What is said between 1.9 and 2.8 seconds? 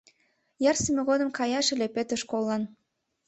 Пӧтыш коллан.